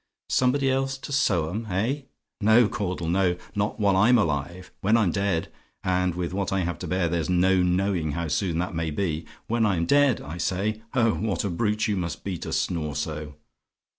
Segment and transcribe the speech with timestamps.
[0.31, 2.01] Somebody else to sew 'em, eh?
[2.41, 4.71] No, Caudle, no: not while I'm alive!
[4.81, 5.51] When I'm dead
[5.83, 9.27] and with what I have to bear there's no knowing how soon that may be
[9.45, 11.11] when I'm dead, I say oh!
[11.11, 13.35] what a brute you must be to snore so!